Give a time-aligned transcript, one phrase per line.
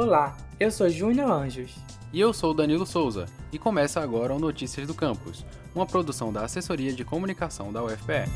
[0.00, 1.74] Olá, eu sou Júnior Anjos.
[2.12, 6.44] E eu sou Danilo Souza, e começa agora o Notícias do Campus, uma produção da
[6.44, 8.30] Assessoria de Comunicação da UFPE.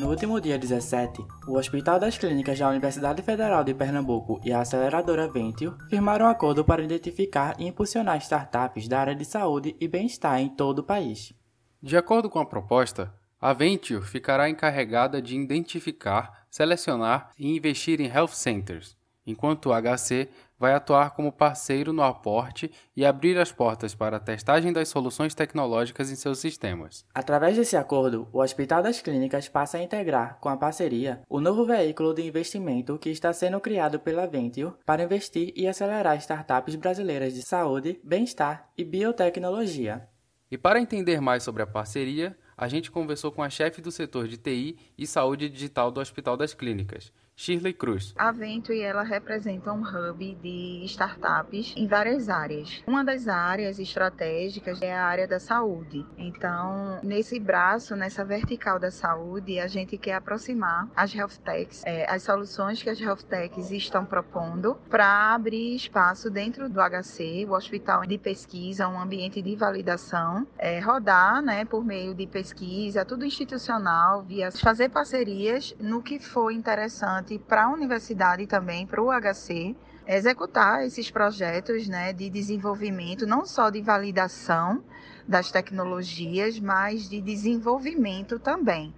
[0.00, 4.62] No último dia 17, o Hospital das Clínicas da Universidade Federal de Pernambuco e a
[4.62, 9.86] aceleradora Ventio firmaram um acordo para identificar e impulsionar startups da área de saúde e
[9.86, 11.34] bem-estar em todo o país.
[11.82, 13.12] De acordo com a proposta,
[13.44, 20.30] a Ventio ficará encarregada de identificar, selecionar e investir em health centers, enquanto o HC
[20.58, 25.34] vai atuar como parceiro no aporte e abrir as portas para a testagem das soluções
[25.34, 27.04] tecnológicas em seus sistemas.
[27.12, 31.66] Através desse acordo, o Hospital das Clínicas passa a integrar, com a parceria, o novo
[31.66, 37.34] veículo de investimento que está sendo criado pela Ventio para investir e acelerar startups brasileiras
[37.34, 40.08] de saúde, bem-estar e biotecnologia.
[40.50, 44.28] E para entender mais sobre a parceria, a gente conversou com a chefe do setor
[44.28, 48.14] de TI e saúde digital do Hospital das Clínicas, Shirley Cruz.
[48.16, 52.82] A Venturi ela representa um hub de startups em várias áreas.
[52.86, 56.06] Uma das áreas estratégicas é a área da saúde.
[56.16, 62.08] Então, nesse braço, nessa vertical da saúde, a gente quer aproximar as health techs, é,
[62.10, 67.52] as soluções que as health techs estão propondo para abrir espaço dentro do HC, o
[67.52, 73.24] hospital de pesquisa, um ambiente de validação, é, rodar, né, por meio de pesquisa, tudo
[73.24, 79.10] institucional, via fazer parcerias no que for interessante importante para a universidade também, para o
[79.10, 79.74] HC,
[80.06, 84.84] executar esses projetos né, de desenvolvimento, não só de validação
[85.26, 88.94] das tecnologias, mas de desenvolvimento também.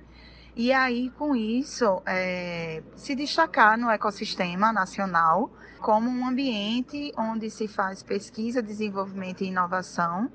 [0.58, 5.50] E aí, com isso, é, se destacar no ecossistema nacional
[5.82, 10.32] como um ambiente onde se faz pesquisa, desenvolvimento e inovação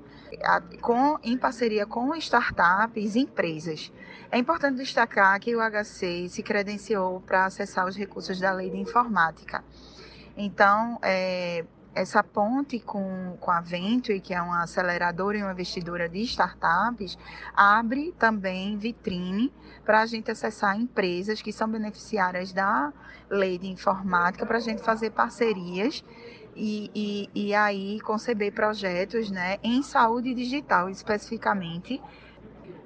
[0.80, 3.92] com, em parceria com startups e empresas.
[4.30, 8.78] É importante destacar que o HC se credenciou para acessar os recursos da lei de
[8.78, 9.64] informática.
[10.36, 11.64] Então, é,
[11.94, 17.18] essa ponte com, com a Venture, que é uma aceleradora e uma investidora de startups,
[17.54, 19.52] abre também vitrine
[19.84, 22.92] para a gente acessar empresas que são beneficiárias da
[23.28, 26.04] lei de informática, para a gente fazer parcerias
[26.54, 32.00] e, e, e aí conceber projetos né, em saúde digital especificamente.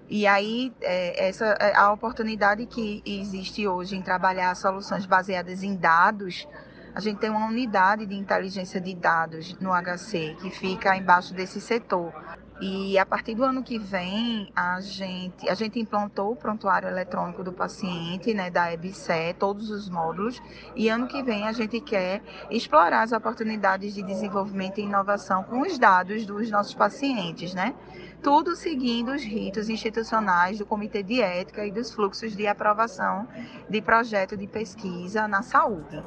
[0.09, 5.75] E aí, é, essa é a oportunidade que existe hoje em trabalhar soluções baseadas em
[5.75, 6.47] dados
[6.96, 11.60] a gente tem uma unidade de inteligência de dados no HC que fica embaixo desse
[11.60, 12.10] setor.
[12.58, 17.44] E a partir do ano que vem, a gente, a gente implantou o prontuário eletrônico
[17.44, 20.40] do paciente, né, da EBSE, todos os módulos,
[20.74, 25.60] e ano que vem a gente quer explorar as oportunidades de desenvolvimento e inovação com
[25.60, 27.74] os dados dos nossos pacientes, né?
[28.22, 33.28] Tudo seguindo os ritos institucionais do Comitê de Ética e dos fluxos de aprovação
[33.68, 36.02] de projeto de pesquisa na saúde.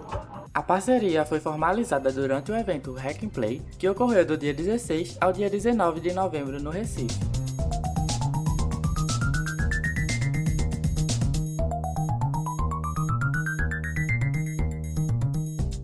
[0.51, 5.17] A parceria foi formalizada durante o evento Hack and Play, que ocorreu do dia 16
[5.21, 7.19] ao dia 19 de novembro no Recife.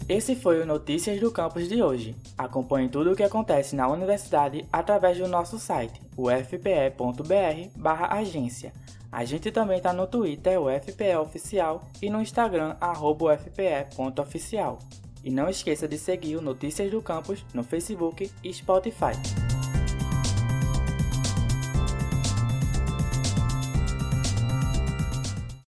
[0.10, 2.16] Esse foi o Notícias do Campus de hoje.
[2.38, 8.72] Acompanhe tudo o que acontece na universidade através do nosso site, ufpe.br/agência
[9.12, 14.80] a gente também tá no Twitter, o FPE Oficial, e no Instagram, arroba ufpe.oficial.
[15.24, 19.45] E não esqueça de seguir o Notícias do Campus no Facebook e Spotify.